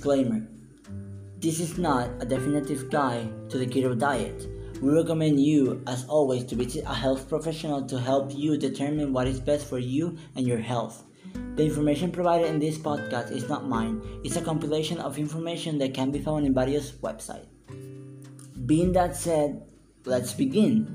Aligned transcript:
Disclaimer 0.00 0.40
This 1.40 1.60
is 1.60 1.76
not 1.76 2.08
a 2.20 2.24
definitive 2.24 2.88
guide 2.88 3.50
to 3.50 3.58
the 3.58 3.66
keto 3.66 3.92
diet. 3.92 4.48
We 4.80 4.92
recommend 4.92 5.44
you, 5.44 5.82
as 5.86 6.06
always, 6.06 6.44
to 6.44 6.56
visit 6.56 6.86
a 6.86 6.94
health 6.94 7.28
professional 7.28 7.84
to 7.84 8.00
help 8.00 8.32
you 8.34 8.56
determine 8.56 9.12
what 9.12 9.28
is 9.28 9.40
best 9.40 9.68
for 9.68 9.78
you 9.78 10.16
and 10.36 10.48
your 10.48 10.56
health. 10.56 11.04
The 11.56 11.66
information 11.66 12.10
provided 12.10 12.48
in 12.48 12.58
this 12.58 12.78
podcast 12.78 13.30
is 13.30 13.46
not 13.46 13.68
mine, 13.68 14.00
it's 14.24 14.36
a 14.36 14.40
compilation 14.40 14.96
of 14.96 15.18
information 15.18 15.76
that 15.84 15.92
can 15.92 16.10
be 16.10 16.18
found 16.18 16.46
in 16.46 16.54
various 16.54 16.92
websites. 16.92 17.52
Being 18.64 18.92
that 18.92 19.14
said, 19.14 19.60
let's 20.06 20.32
begin. 20.32 20.88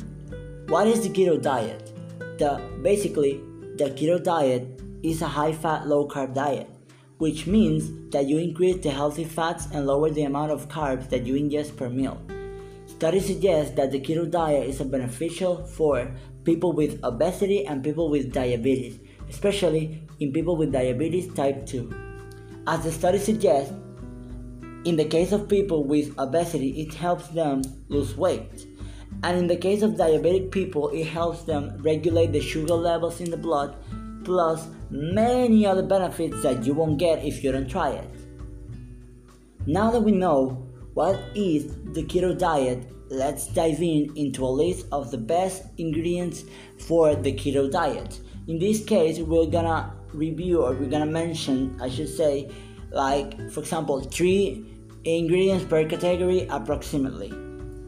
What 0.67 0.87
is 0.87 1.05
the 1.05 1.13
keto 1.13 1.39
diet? 1.39 1.93
The 2.39 2.57
basically 2.81 3.37
the 3.77 3.93
keto 3.93 4.17
diet 4.17 4.81
is 5.03 5.21
a 5.21 5.27
high 5.27 5.53
fat 5.53 5.85
low 5.85 6.07
carb 6.07 6.33
diet 6.33 6.74
which 7.17 7.47
means 7.47 8.11
that 8.11 8.27
you 8.27 8.37
increase 8.37 8.83
the 8.83 8.91
healthy 8.91 9.23
fats 9.23 9.67
and 9.73 9.87
lower 9.87 10.09
the 10.09 10.23
amount 10.23 10.51
of 10.51 10.67
carbs 10.67 11.09
that 11.09 11.25
you 11.25 11.35
ingest 11.35 11.77
per 11.77 11.89
meal. 11.89 12.19
Studies 12.85 13.25
suggest 13.25 13.75
that 13.75 13.91
the 13.91 13.99
keto 13.99 14.29
diet 14.29 14.69
is 14.69 14.81
beneficial 14.81 15.65
for 15.65 16.11
people 16.43 16.71
with 16.71 17.03
obesity 17.03 17.65
and 17.65 17.83
people 17.83 18.09
with 18.09 18.31
diabetes, 18.31 18.99
especially 19.29 20.07
in 20.19 20.31
people 20.31 20.55
with 20.55 20.71
diabetes 20.71 21.33
type 21.33 21.65
2. 21.65 21.93
As 22.67 22.83
the 22.83 22.91
study 22.91 23.17
suggests, 23.17 23.73
in 24.85 24.95
the 24.95 25.05
case 25.05 25.31
of 25.31 25.49
people 25.49 25.83
with 25.83 26.17
obesity, 26.19 26.81
it 26.81 26.93
helps 26.93 27.27
them 27.29 27.61
lose 27.89 28.15
weight. 28.15 28.67
And 29.23 29.37
in 29.37 29.47
the 29.47 29.57
case 29.57 29.81
of 29.81 29.91
diabetic 29.91 30.51
people, 30.51 30.89
it 30.89 31.05
helps 31.05 31.43
them 31.43 31.77
regulate 31.81 32.31
the 32.33 32.41
sugar 32.41 32.75
levels 32.75 33.19
in 33.21 33.31
the 33.31 33.37
blood 33.37 33.75
plus 34.25 34.67
many 34.89 35.65
other 35.65 35.83
benefits 35.83 36.41
that 36.43 36.65
you 36.65 36.73
won't 36.73 36.97
get 36.97 37.23
if 37.23 37.43
you 37.43 37.51
don't 37.51 37.69
try 37.69 37.91
it. 37.91 38.09
Now 39.67 39.91
that 39.91 40.01
we 40.01 40.11
know 40.11 40.67
what 40.93 41.19
is 41.35 41.67
the 41.93 42.03
keto 42.03 42.37
diet, 42.37 42.91
let's 43.09 43.47
dive 43.47 43.81
in 43.81 44.11
into 44.15 44.43
a 44.45 44.47
list 44.47 44.87
of 44.91 45.11
the 45.11 45.17
best 45.17 45.63
ingredients 45.77 46.43
for 46.87 47.15
the 47.15 47.33
keto 47.33 47.71
diet. 47.71 48.19
In 48.47 48.59
this 48.59 48.83
case, 48.83 49.19
we're 49.19 49.47
gonna 49.47 49.93
review 50.13 50.61
or 50.61 50.73
we're 50.73 50.89
gonna 50.89 51.05
mention, 51.05 51.77
I 51.81 51.89
should 51.89 52.09
say, 52.09 52.49
like 52.91 53.49
for 53.51 53.61
example, 53.61 54.01
three 54.01 54.65
ingredients 55.03 55.65
per 55.65 55.85
category 55.85 56.47
approximately. 56.49 57.33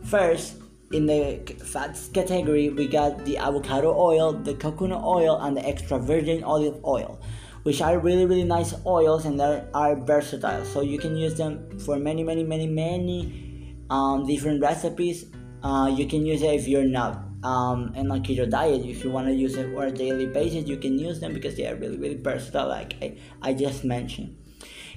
First, 0.04 0.56
in 0.92 1.06
the 1.06 1.42
fats 1.66 2.08
category, 2.10 2.70
we 2.70 2.88
got 2.88 3.26
the 3.26 3.38
avocado 3.38 3.94
oil, 3.98 4.34
the 4.34 4.54
coconut 4.54 5.04
oil, 5.04 5.40
and 5.42 5.56
the 5.58 5.66
extra 5.68 6.00
virgin 6.00 6.44
olive 6.44 6.84
oil, 6.86 7.20
which 7.64 7.82
are 7.82 8.00
really, 8.00 8.26
really 8.26 8.44
nice 8.44 8.74
oils 8.86 9.26
and 9.26 9.40
they 9.40 9.66
are 9.74 9.96
versatile. 9.96 10.64
So 10.66 10.82
you 10.82 10.98
can 10.98 11.18
use 11.18 11.36
them 11.36 11.78
for 11.80 11.98
many, 11.98 12.24
many, 12.24 12.44
many, 12.44 12.68
many 12.68 13.76
um, 13.90 14.26
different 14.26 14.62
recipes. 14.62 15.26
Uh, 15.64 15.94
you 15.94 16.08
can 16.08 16.26
use 16.26 16.42
it 16.42 16.54
if 16.54 16.68
you're 16.68 16.86
not 16.86 17.24
um, 17.44 17.94
in 17.96 18.10
a 18.10 18.16
keto 18.16 18.50
diet. 18.50 18.86
If 18.86 19.04
you 19.04 19.12
want 19.12 19.28
to 19.28 19.34
use 19.34 19.56
it 19.56 19.76
on 19.76 19.84
a 19.84 19.92
daily 19.92 20.28
basis, 20.28 20.68
you 20.68 20.78
can 20.78 20.98
use 20.98 21.20
them 21.20 21.34
because 21.34 21.56
they 21.56 21.68
are 21.68 21.76
really, 21.76 21.98
really 21.98 22.22
versatile, 22.22 22.68
like 22.68 22.96
I, 23.02 23.18
I 23.42 23.54
just 23.54 23.84
mentioned. 23.84 24.38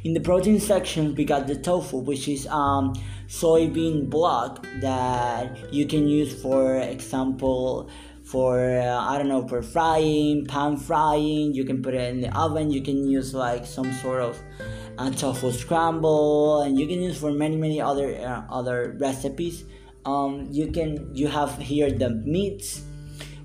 In 0.02 0.14
the 0.14 0.20
protein 0.20 0.58
section, 0.58 1.14
we 1.14 1.26
got 1.26 1.46
the 1.46 1.56
tofu, 1.56 1.98
which 1.98 2.26
is 2.26 2.46
um, 2.46 2.94
soybean 3.28 4.08
block 4.08 4.66
that 4.80 5.70
you 5.70 5.84
can 5.84 6.08
use, 6.08 6.40
for 6.40 6.76
example, 6.76 7.90
for 8.24 8.80
uh, 8.80 8.98
I 8.98 9.18
don't 9.18 9.28
know, 9.28 9.46
for 9.46 9.60
frying, 9.60 10.46
pan 10.46 10.78
frying. 10.78 11.52
You 11.52 11.66
can 11.66 11.82
put 11.82 11.92
it 11.92 12.08
in 12.08 12.22
the 12.22 12.34
oven. 12.34 12.70
You 12.70 12.80
can 12.80 13.06
use 13.10 13.34
like 13.34 13.66
some 13.66 13.92
sort 14.00 14.22
of 14.22 14.38
uh, 14.96 15.10
tofu 15.10 15.52
scramble, 15.52 16.62
and 16.62 16.80
you 16.80 16.86
can 16.86 17.02
use 17.02 17.18
for 17.18 17.32
many 17.32 17.56
many 17.56 17.78
other 17.78 18.16
uh, 18.16 18.44
other 18.48 18.96
recipes. 18.98 19.64
Um, 20.06 20.48
you 20.50 20.72
can 20.72 21.14
you 21.14 21.28
have 21.28 21.58
here 21.58 21.90
the 21.90 22.08
meats 22.08 22.84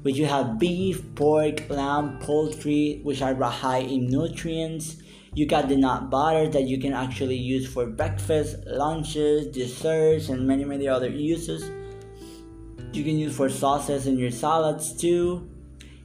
which 0.04 0.16
you 0.16 0.28
have 0.28 0.60
beef, 0.60 1.04
pork, 1.16 1.68
lamb, 1.68 2.20
poultry, 2.20 3.02
which 3.04 3.24
are 3.24 3.34
high 3.44 3.80
in 3.80 4.06
nutrients. 4.06 4.98
You 5.36 5.46
got 5.46 5.68
the 5.68 5.76
nut 5.76 6.10
butter 6.10 6.48
that 6.48 6.64
you 6.64 6.80
can 6.80 6.94
actually 6.94 7.36
use 7.36 7.68
for 7.68 7.86
breakfast, 7.86 8.56
lunches, 8.66 9.48
desserts, 9.48 10.30
and 10.30 10.48
many, 10.48 10.64
many 10.64 10.88
other 10.88 11.10
uses. 11.10 11.70
You 12.94 13.04
can 13.04 13.18
use 13.18 13.36
for 13.36 13.50
sauces 13.50 14.08
in 14.08 14.18
your 14.18 14.32
salads 14.32 14.96
too. 14.96 15.50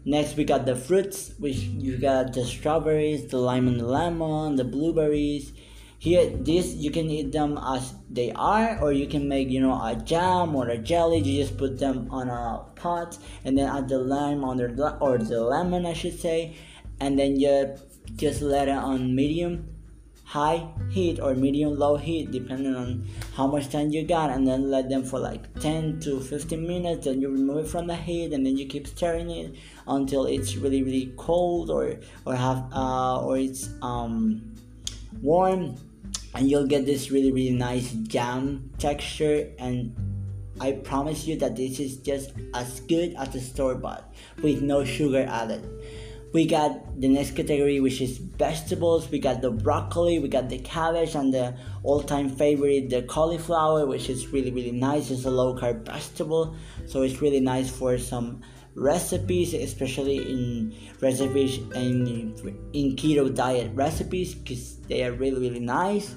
Next, 0.05 0.37
we 0.37 0.43
got 0.43 0.67
the 0.67 0.75
fruits, 0.75 1.33
which 1.39 1.59
you 1.59 1.97
got 1.97 2.33
the 2.33 2.45
strawberries, 2.45 3.29
the 3.29 3.39
lime 3.39 3.69
and 3.69 3.79
the 3.79 3.87
lemon, 3.87 4.57
the 4.57 4.65
blueberries. 4.65 5.53
Here, 6.01 6.29
this 6.29 6.75
you 6.75 6.91
can 6.91 7.09
eat 7.09 7.31
them 7.31 7.57
as 7.57 7.95
they 8.11 8.33
are, 8.33 8.81
or 8.83 8.91
you 8.91 9.07
can 9.07 9.29
make 9.29 9.49
you 9.49 9.61
know 9.61 9.75
a 9.81 9.95
jam 9.95 10.57
or 10.57 10.71
a 10.71 10.79
jelly. 10.79 11.19
You 11.19 11.45
just 11.45 11.57
put 11.57 11.79
them 11.79 12.09
on 12.11 12.31
a 12.31 12.65
pot 12.75 13.17
and 13.45 13.57
then 13.57 13.69
add 13.69 13.89
the 13.89 13.99
lime 13.99 14.43
on 14.43 14.57
the 14.57 14.97
or 14.99 15.19
the 15.19 15.41
lemon, 15.41 15.87
I 15.87 15.93
should 15.93 16.19
say, 16.19 16.57
and 16.99 17.17
then 17.17 17.39
you 17.39 17.77
just 18.17 18.43
let 18.43 18.69
it 18.69 18.77
on 18.77 19.15
medium 19.15 19.67
high 20.31 20.65
heat 20.91 21.19
or 21.19 21.35
medium 21.35 21.77
low 21.77 21.97
heat 21.97 22.31
depending 22.31 22.73
on 22.73 23.05
how 23.35 23.49
much 23.49 23.69
time 23.69 23.91
you 23.91 24.07
got 24.07 24.31
and 24.31 24.47
then 24.47 24.71
let 24.71 24.89
them 24.89 25.03
for 25.03 25.19
like 25.19 25.43
10 25.59 25.99
to 25.99 26.21
15 26.21 26.65
minutes 26.65 27.05
then 27.07 27.21
you 27.21 27.29
remove 27.29 27.65
it 27.65 27.69
from 27.69 27.89
the 27.89 27.97
heat 27.97 28.33
and 28.33 28.47
then 28.47 28.57
you 28.57 28.65
keep 28.65 28.87
stirring 28.87 29.29
it 29.29 29.53
until 29.89 30.27
it's 30.27 30.55
really 30.55 30.85
really 30.85 31.13
cold 31.17 31.69
or 31.69 31.97
or 32.27 32.37
have 32.37 32.63
uh, 32.73 33.21
or 33.25 33.39
it's 33.39 33.71
um 33.83 34.41
warm 35.21 35.75
and 36.37 36.49
you'll 36.49 36.67
get 36.67 36.87
this 36.87 37.11
really 37.11 37.33
really 37.33 37.51
nice 37.51 37.91
jam 38.07 38.71
texture 38.79 39.51
and 39.59 39.93
I 40.61 40.73
promise 40.73 41.27
you 41.27 41.37
that 41.39 41.57
this 41.57 41.81
is 41.81 41.97
just 41.97 42.35
as 42.55 42.79
good 42.81 43.17
as 43.19 43.31
the 43.31 43.41
store 43.41 43.75
bought 43.75 44.15
with 44.43 44.63
no 44.63 44.85
sugar 44.85 45.27
added 45.29 45.67
we 46.33 46.47
got 46.47 47.01
the 47.01 47.09
next 47.09 47.33
category 47.33 47.81
which 47.81 48.01
is 48.01 48.19
vegetables. 48.19 49.11
We 49.11 49.19
got 49.19 49.41
the 49.41 49.51
broccoli 49.51 50.19
we 50.19 50.29
got 50.29 50.49
the 50.49 50.59
cabbage 50.59 51.15
and 51.15 51.35
the 51.35 51.57
all-time 51.83 52.29
favorite 52.31 52.91
the 52.91 53.03
cauliflower 53.03 53.87
which 53.87 54.09
is 54.09 54.29
really 54.29 54.53
really 54.53 54.73
nice. 54.73 55.11
It's 55.11 55.25
a 55.25 55.31
low 55.31 55.57
carb 55.57 55.85
vegetable 55.85 56.55
so 56.87 57.03
it's 57.03 57.21
really 57.21 57.41
nice 57.41 57.71
for 57.71 57.99
some 57.99 58.43
recipes 58.77 59.53
especially 59.53 60.19
in 60.19 60.73
recipes 61.01 61.59
in 61.75 62.33
in 62.73 62.95
keto 62.95 63.35
diet 63.35 63.71
recipes 63.75 64.35
because 64.35 64.77
they 64.87 65.03
are 65.03 65.13
really 65.13 65.41
really 65.41 65.61
nice 65.61 66.15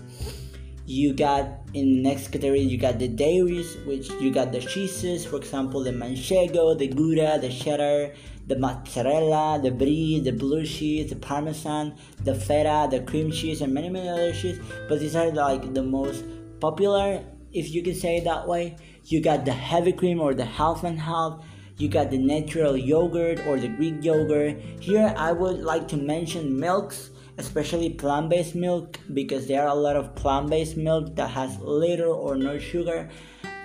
you 0.86 1.14
got 1.14 1.48
in 1.74 1.86
the 1.86 2.02
next 2.02 2.28
category 2.28 2.60
you 2.60 2.78
got 2.78 3.00
the 3.00 3.08
dairies 3.08 3.78
which 3.86 4.10
you 4.20 4.32
got 4.32 4.52
the 4.52 4.60
cheeses 4.60 5.26
for 5.26 5.38
example 5.38 5.82
the 5.84 5.92
manchego 5.92 6.78
the 6.78 6.88
gouda 6.88 7.40
the 7.40 7.50
cheddar 7.50 8.14
the 8.48 8.58
mozzarella, 8.58 9.60
the 9.62 9.72
brie, 9.72 10.20
the 10.20 10.32
blue 10.32 10.66
cheese, 10.66 11.10
the 11.10 11.16
parmesan, 11.16 11.96
the 12.24 12.36
feta, 12.36 12.88
the 12.92 13.00
cream 13.02 13.32
cheese, 13.32 13.62
and 13.62 13.74
many 13.74 13.90
many 13.90 14.10
other 14.10 14.34
cheese. 14.34 14.60
But 14.90 15.00
these 15.00 15.16
are 15.16 15.32
like 15.32 15.74
the 15.74 15.84
most 15.84 16.26
popular, 16.60 17.24
if 17.52 17.74
you 17.74 17.84
can 17.84 17.96
say 17.96 18.18
it 18.18 18.26
that 18.26 18.48
way. 18.48 18.76
You 19.06 19.22
got 19.22 19.46
the 19.46 19.54
heavy 19.54 19.92
cream 19.92 20.20
or 20.20 20.34
the 20.34 20.46
half 20.46 20.84
and 20.84 21.00
half. 21.00 21.44
You 21.78 21.90
got 21.90 22.12
the 22.12 22.18
natural 22.18 22.78
yogurt 22.78 23.46
or 23.48 23.60
the 23.60 23.68
Greek 23.68 24.04
yogurt. 24.04 24.58
Here 24.80 25.14
I 25.18 25.32
would 25.32 25.60
like 25.60 25.88
to 25.90 25.98
mention 25.98 26.60
milks 26.60 27.10
especially 27.38 27.90
plant-based 27.90 28.54
milk 28.54 29.00
because 29.12 29.48
there 29.48 29.64
are 29.64 29.70
a 29.70 29.74
lot 29.74 29.96
of 29.96 30.14
plant-based 30.14 30.78
milk 30.78 31.16
that 31.16 31.30
has 31.32 31.58
little 31.60 32.14
or 32.14 32.36
no 32.36 32.60
sugar 32.60 33.10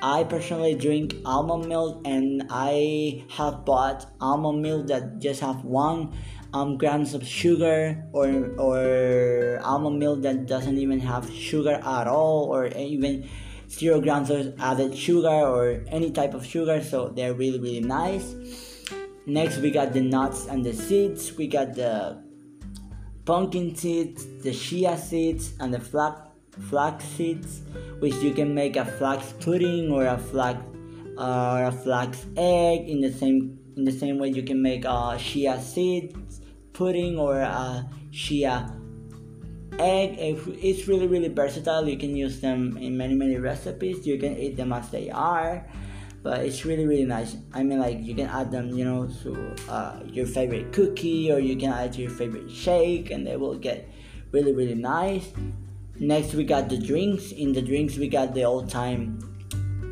I 0.01 0.23
personally 0.25 0.77
drink 0.77 1.17
almond 1.25 1.67
milk 1.67 2.03
and 2.05 2.45
I 2.51 3.25
have 3.31 3.65
bought 3.65 4.07
almond 4.21 4.63
milk 4.63 4.87
that 4.87 5.19
just 5.19 5.41
have 5.41 5.65
one 5.65 6.15
um, 6.55 6.79
grams 6.79 7.15
of 7.15 7.27
sugar 7.27 8.05
or 8.13 8.55
or 8.59 9.61
almond 9.65 9.99
milk 9.99 10.23
that 10.23 10.47
doesn't 10.47 10.79
even 10.79 11.01
have 11.01 11.29
sugar 11.33 11.83
at 11.83 12.07
all 12.07 12.45
or 12.45 12.69
even 12.69 13.29
zero 13.69 14.01
grams 14.01 14.31
of 14.31 14.55
added 14.61 14.97
sugar 14.97 15.29
or 15.29 15.83
any 15.89 16.11
type 16.11 16.35
of 16.35 16.45
sugar 16.45 16.83
so 16.83 17.09
they're 17.09 17.35
really 17.35 17.59
really 17.59 17.81
nice 17.81 18.35
next 19.27 19.59
we 19.59 19.71
got 19.71 19.93
the 19.93 20.01
nuts 20.01 20.47
and 20.47 20.65
the 20.65 20.73
seeds 20.73 21.37
we 21.37 21.47
got 21.47 21.75
the 21.75 22.17
pumpkin 23.25 23.75
seeds 23.77 24.27
the 24.43 24.53
chia 24.53 24.97
seeds 24.97 25.53
and 25.61 25.73
the 25.73 25.81
flax 25.81 26.29
flax 26.69 27.05
seeds, 27.05 27.63
which 28.01 28.15
you 28.17 28.33
can 28.33 28.55
make 28.55 28.77
a 28.77 28.85
flax 28.85 29.33
pudding 29.41 29.91
or 29.91 30.07
a 30.07 30.19
flax 30.19 30.61
or 31.17 31.65
a 31.65 31.73
flax 31.73 32.27
egg. 32.37 32.89
In 32.89 33.01
the 33.01 33.13
same 33.13 33.59
in 33.77 33.85
the 33.85 33.93
same 33.93 34.19
way, 34.19 34.29
you 34.29 34.43
can 34.43 34.61
make 34.61 34.85
a 34.85 35.17
chia 35.19 35.61
seeds 35.61 36.41
pudding 36.73 37.19
or 37.19 37.39
a 37.39 37.89
chia 38.13 38.73
egg. 39.79 40.19
It's 40.63 40.89
really 40.89 41.07
really 41.07 41.29
versatile. 41.29 41.89
You 41.89 41.99
can 41.99 42.17
use 42.17 42.41
them 42.41 42.77
in 42.77 42.97
many 42.97 43.15
many 43.15 43.37
recipes. 43.37 44.07
You 44.07 44.19
can 44.19 44.37
eat 44.37 44.57
them 44.57 44.73
as 44.73 44.91
they 44.91 45.11
are. 45.11 45.67
But 46.23 46.45
it's 46.45 46.65
really 46.65 46.87
really 46.87 47.07
nice. 47.07 47.37
I 47.55 47.63
mean, 47.63 47.79
like 47.79 48.03
you 48.03 48.15
can 48.15 48.29
add 48.29 48.51
them, 48.51 48.71
you 48.71 48.85
know, 48.85 49.09
to 49.23 49.55
uh, 49.69 50.01
your 50.07 50.27
favorite 50.27 50.73
cookie, 50.73 51.31
or 51.31 51.39
you 51.39 51.57
can 51.57 51.73
add 51.73 51.93
to 51.95 52.03
your 52.03 52.11
favorite 52.11 52.51
shake, 52.51 53.11
and 53.11 53.27
they 53.27 53.37
will 53.37 53.57
get 53.57 53.89
really 54.33 54.53
really 54.53 54.75
nice 54.75 55.33
Next, 56.01 56.33
we 56.35 56.45
got 56.45 56.69
the 56.69 56.79
drinks. 56.79 57.33
In 57.33 57.53
the 57.53 57.63
drinks, 57.63 57.97
we 57.97 58.07
got 58.07 58.33
the 58.33 58.45
old 58.45 58.71
time, 58.71 59.19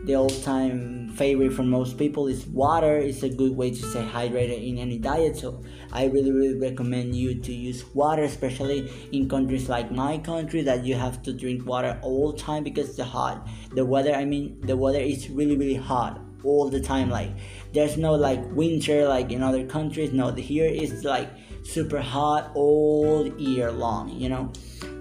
the 0.06 0.14
old 0.14 0.42
time 0.44 1.08
favorite 1.16 1.52
for 1.52 1.62
most 1.62 1.98
people 1.98 2.28
is 2.28 2.46
water. 2.46 2.96
It's 2.96 3.22
a 3.22 3.28
good 3.28 3.56
way 3.56 3.70
to 3.70 3.76
stay 3.76 4.02
hydrated 4.02 4.66
in 4.66 4.78
any 4.78 4.98
diet. 4.98 5.36
So 5.36 5.64
I 5.92 6.04
really, 6.06 6.30
really 6.30 6.58
recommend 6.58 7.16
you 7.16 7.40
to 7.40 7.52
use 7.52 7.84
water, 7.94 8.22
especially 8.22 8.90
in 9.12 9.28
countries 9.28 9.68
like 9.68 9.90
my 9.90 10.18
country 10.18 10.62
that 10.62 10.84
you 10.84 10.94
have 10.94 11.22
to 11.24 11.32
drink 11.32 11.66
water 11.66 11.98
all 12.02 12.32
the 12.32 12.38
time 12.38 12.62
because 12.62 12.96
the 12.96 13.04
hot, 13.04 13.48
the 13.74 13.84
weather. 13.84 14.14
I 14.14 14.24
mean, 14.24 14.60
the 14.60 14.76
weather 14.76 15.00
is 15.00 15.28
really, 15.28 15.56
really 15.56 15.74
hot 15.74 16.20
all 16.44 16.68
the 16.68 16.80
time. 16.80 17.10
Like 17.10 17.30
there's 17.72 17.96
no 17.96 18.14
like 18.14 18.40
winter 18.52 19.08
like 19.08 19.32
in 19.32 19.42
other 19.42 19.66
countries. 19.66 20.12
No, 20.12 20.30
the 20.30 20.42
here 20.42 20.66
is 20.66 21.02
like 21.02 21.30
super 21.64 22.00
hot 22.00 22.52
all 22.54 23.26
year 23.38 23.72
long. 23.72 24.10
You 24.10 24.28
know 24.28 24.52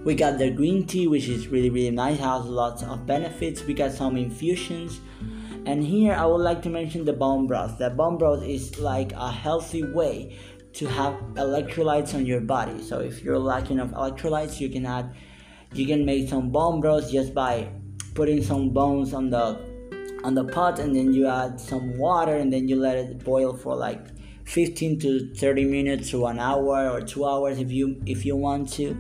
we 0.06 0.14
got 0.14 0.38
the 0.38 0.52
green 0.52 0.86
tea, 0.86 1.08
which 1.08 1.28
is 1.28 1.48
really, 1.48 1.72
really 1.72 1.90
nice, 1.90 2.20
has 2.20 2.46
lots 2.46 2.84
of 2.84 3.08
benefits. 3.08 3.64
We 3.64 3.74
got 3.74 3.92
some 3.92 4.16
infusions. 4.16 5.02
And 5.66 5.84
here 5.84 6.14
I 6.14 6.28
would 6.28 6.42
like 6.42 6.62
to 6.62 6.70
mention 6.70 7.06
the 7.06 7.14
bone 7.14 7.48
broth. 7.48 7.80
The 7.80 7.90
bone 7.90 8.20
broth 8.20 8.44
is 8.44 8.78
like 8.78 9.14
a 9.14 9.32
healthy 9.32 9.84
way 9.84 10.38
to 10.74 10.86
have 10.86 11.16
electrolytes 11.34 12.14
on 12.14 12.24
your 12.28 12.40
body. 12.40 12.84
So 12.84 13.00
if 13.00 13.24
you're 13.24 13.40
lacking 13.40 13.80
of 13.80 13.90
electrolytes, 13.92 14.60
you 14.60 14.70
can 14.70 14.86
add, 14.86 15.16
you 15.74 15.88
can 15.88 16.06
make 16.06 16.30
some 16.30 16.52
bone 16.52 16.82
broth 16.82 17.12
just 17.12 17.34
by 17.34 17.68
putting 18.14 18.44
some 18.44 18.70
bones 18.70 19.12
on 19.12 19.32
the 19.32 19.74
on 20.24 20.36
the 20.36 20.44
pot, 20.44 20.80
and 20.80 20.96
then 20.96 21.14
you 21.14 21.28
add 21.28 21.60
some 21.60 21.98
water, 21.98 22.36
and 22.36 22.52
then 22.52 22.68
you 22.68 22.76
let 22.76 22.98
it 22.98 23.24
boil 23.24 23.56
for 23.56 23.76
like 23.76 24.08
15 24.46 25.00
to 25.00 25.34
30 25.36 25.66
minutes 25.66 26.12
to 26.12 26.26
an 26.28 26.40
hour 26.40 26.90
or 26.90 27.02
two 27.02 27.26
hours 27.26 27.60
if 27.60 27.72
you 27.72 28.02
if 28.06 28.26
you 28.26 28.36
want 28.36 28.72
to 28.74 28.96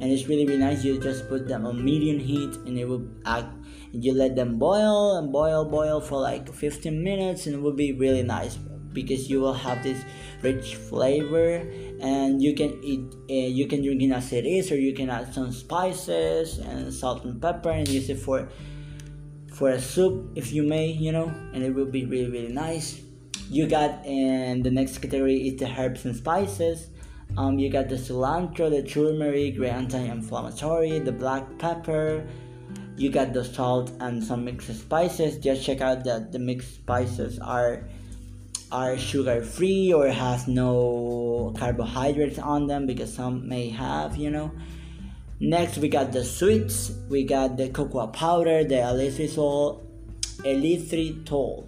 and 0.00 0.04
it's 0.04 0.26
really 0.26 0.46
really 0.46 0.60
nice. 0.60 0.84
You 0.84 1.00
just 1.00 1.28
put 1.28 1.48
them 1.48 1.66
on 1.66 1.84
medium 1.84 2.18
heat 2.18 2.54
and 2.66 2.78
it 2.78 2.86
will 2.86 3.06
act 3.24 3.54
you 3.92 4.12
let 4.12 4.34
them 4.34 4.58
boil 4.58 5.18
and 5.18 5.30
boil 5.30 5.64
boil 5.64 6.00
for 6.00 6.20
like 6.20 6.52
15 6.52 7.02
minutes 7.02 7.46
and 7.46 7.54
it 7.54 7.62
will 7.62 7.72
be 7.72 7.92
really 7.92 8.22
nice 8.22 8.58
because 8.92 9.28
you 9.28 9.40
will 9.40 9.54
have 9.54 9.82
this 9.82 10.04
rich 10.42 10.76
flavor 10.76 11.62
and 12.00 12.42
you 12.42 12.54
can 12.54 12.78
eat 12.82 13.04
uh, 13.30 13.48
you 13.50 13.66
can 13.66 13.82
drink 13.82 14.02
it 14.02 14.10
as 14.10 14.32
it 14.32 14.46
is 14.46 14.70
or 14.72 14.76
you 14.76 14.94
can 14.94 15.10
add 15.10 15.32
some 15.32 15.52
spices 15.52 16.58
and 16.58 16.92
salt 16.92 17.24
and 17.24 17.40
pepper 17.40 17.70
and 17.70 17.88
use 17.88 18.08
it 18.10 18.18
for 18.18 18.48
for 19.52 19.70
a 19.70 19.80
soup 19.80 20.32
if 20.34 20.52
you 20.52 20.62
may 20.62 20.86
you 20.86 21.12
know 21.12 21.28
and 21.52 21.62
it 21.62 21.74
will 21.74 21.86
be 21.86 22.04
really 22.04 22.30
really 22.30 22.52
nice. 22.52 23.00
You 23.50 23.66
got 23.68 24.04
and 24.06 24.64
the 24.64 24.70
next 24.70 24.98
category 24.98 25.48
is 25.48 25.60
the 25.60 25.68
herbs 25.68 26.04
and 26.06 26.16
spices 26.16 26.88
um, 27.36 27.58
you 27.58 27.70
got 27.70 27.88
the 27.88 27.96
cilantro, 27.96 28.70
the 28.70 28.82
turmeric, 28.82 29.58
the 29.58 29.70
anti-inflammatory, 29.70 31.00
the 31.00 31.12
black 31.12 31.58
pepper. 31.58 32.26
You 32.96 33.10
got 33.10 33.32
the 33.32 33.44
salt 33.44 33.90
and 34.00 34.22
some 34.22 34.44
mixed 34.44 34.72
spices. 34.78 35.38
Just 35.38 35.64
check 35.64 35.80
out 35.80 36.04
that 36.04 36.30
the 36.30 36.38
mixed 36.38 36.74
spices 36.74 37.38
are 37.40 37.88
are 38.70 38.96
sugar 38.98 39.42
free 39.42 39.92
or 39.92 40.08
has 40.08 40.48
no 40.48 41.54
carbohydrates 41.56 42.38
on 42.38 42.66
them 42.66 42.86
because 42.86 43.12
some 43.12 43.48
may 43.48 43.68
have, 43.68 44.16
you 44.16 44.30
know. 44.30 44.50
Next, 45.40 45.78
we 45.78 45.88
got 45.88 46.12
the 46.12 46.24
sweets. 46.24 46.92
We 47.08 47.24
got 47.24 47.56
the 47.56 47.68
cocoa 47.68 48.06
powder, 48.06 48.64
the 48.64 48.76
erythritol, 48.76 49.82
erythritol, 50.38 51.66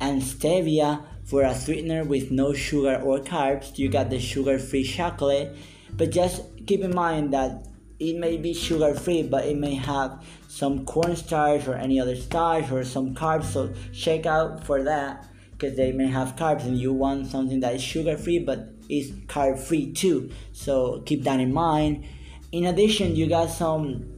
and 0.00 0.20
stevia 0.20 1.02
for 1.26 1.42
a 1.42 1.54
sweetener 1.54 2.04
with 2.04 2.30
no 2.30 2.52
sugar 2.52 3.00
or 3.04 3.18
carbs, 3.18 3.76
you 3.76 3.88
got 3.88 4.10
the 4.10 4.20
sugar 4.20 4.58
free 4.58 4.84
chocolate. 4.84 5.54
But 5.92 6.10
just 6.10 6.42
keep 6.66 6.80
in 6.80 6.94
mind 6.94 7.34
that 7.34 7.66
it 7.98 8.16
may 8.16 8.36
be 8.36 8.54
sugar 8.54 8.94
free, 8.94 9.22
but 9.22 9.44
it 9.44 9.56
may 9.56 9.74
have 9.74 10.24
some 10.48 10.84
cornstarch 10.84 11.66
or 11.66 11.74
any 11.74 12.00
other 12.00 12.14
starch 12.14 12.70
or 12.70 12.84
some 12.84 13.14
carbs. 13.14 13.44
So 13.44 13.74
check 13.92 14.24
out 14.24 14.64
for 14.64 14.84
that 14.84 15.26
because 15.52 15.76
they 15.76 15.90
may 15.90 16.06
have 16.06 16.36
carbs 16.36 16.62
and 16.64 16.78
you 16.78 16.92
want 16.92 17.26
something 17.26 17.60
that 17.60 17.74
is 17.74 17.82
sugar 17.82 18.16
free 18.16 18.38
but 18.38 18.68
is 18.88 19.10
carb 19.26 19.58
free 19.58 19.92
too. 19.92 20.30
So 20.52 21.02
keep 21.06 21.24
that 21.24 21.40
in 21.40 21.52
mind. 21.52 22.04
In 22.52 22.66
addition, 22.66 23.16
you 23.16 23.28
got 23.28 23.50
some 23.50 24.12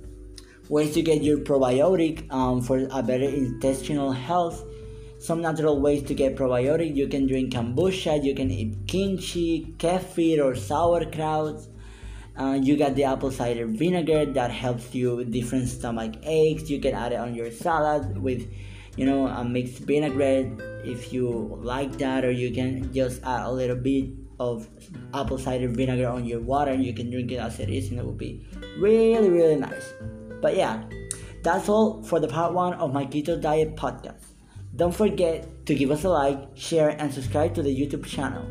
ways 0.68 0.92
to 0.94 1.02
get 1.02 1.22
your 1.22 1.38
probiotic 1.38 2.30
um, 2.30 2.60
for 2.60 2.86
a 2.90 3.02
better 3.02 3.24
intestinal 3.24 4.12
health 4.12 4.62
some 5.18 5.42
natural 5.42 5.80
ways 5.80 6.02
to 6.04 6.14
get 6.14 6.36
probiotic 6.36 6.94
you 6.94 7.08
can 7.08 7.26
drink 7.26 7.52
kombucha 7.52 8.22
you 8.22 8.34
can 8.34 8.50
eat 8.50 8.76
kimchi 8.86 9.74
kefir 9.78 10.44
or 10.44 10.54
sauerkraut 10.54 11.66
uh, 12.38 12.54
you 12.54 12.76
got 12.76 12.94
the 12.94 13.02
apple 13.02 13.32
cider 13.32 13.66
vinegar 13.66 14.24
that 14.26 14.50
helps 14.50 14.94
you 14.94 15.16
with 15.16 15.32
different 15.32 15.68
stomach 15.68 16.14
aches. 16.22 16.70
You 16.70 16.80
can 16.80 16.94
add 16.94 17.12
it 17.12 17.16
on 17.16 17.34
your 17.34 17.50
salad 17.50 18.16
with 18.16 18.48
you 18.96 19.04
know 19.04 19.26
a 19.26 19.44
mixed 19.44 19.78
vinaigrette 19.78 20.46
if 20.84 21.12
you 21.12 21.58
like 21.62 21.98
that 21.98 22.24
or 22.24 22.30
you 22.30 22.52
can 22.52 22.92
just 22.94 23.22
add 23.24 23.46
a 23.46 23.50
little 23.50 23.76
bit 23.76 24.10
of 24.38 24.68
apple 25.14 25.38
cider 25.38 25.68
vinegar 25.68 26.06
on 26.06 26.24
your 26.24 26.40
water 26.40 26.70
and 26.70 26.84
you 26.84 26.94
can 26.94 27.10
drink 27.10 27.32
it 27.32 27.36
as 27.38 27.58
it 27.58 27.68
is 27.68 27.90
and 27.90 27.98
it 27.98 28.04
will 28.04 28.12
be 28.12 28.46
really 28.78 29.30
really 29.30 29.56
nice. 29.56 29.92
But 30.40 30.56
yeah 30.56 30.84
that's 31.42 31.68
all 31.68 32.04
for 32.04 32.20
the 32.20 32.28
part 32.28 32.52
one 32.52 32.74
of 32.74 32.92
my 32.92 33.04
keto 33.04 33.40
diet 33.40 33.74
podcast 33.74 34.27
don't 34.78 34.94
forget 34.94 35.66
to 35.66 35.74
give 35.74 35.90
us 35.90 36.04
a 36.04 36.08
like, 36.08 36.38
share, 36.54 36.90
and 36.90 37.12
subscribe 37.12 37.52
to 37.52 37.62
the 37.62 37.74
YouTube 37.74 38.06
channel. 38.06 38.46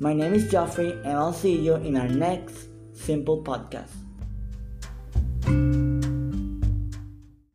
My 0.00 0.12
name 0.12 0.34
is 0.34 0.50
Geoffrey, 0.50 0.90
and 0.90 1.12
I'll 1.12 1.32
see 1.32 1.54
you 1.54 1.76
in 1.76 1.96
our 1.96 2.08
next 2.08 2.66
simple 2.92 3.44
podcast. 3.44 4.07